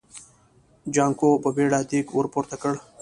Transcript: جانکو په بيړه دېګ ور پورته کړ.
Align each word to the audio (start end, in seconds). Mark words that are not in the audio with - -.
جانکو 0.93 1.29
په 1.43 1.49
بيړه 1.55 1.79
دېګ 1.89 2.07
ور 2.13 2.27
پورته 2.33 2.55
کړ. 2.61 2.73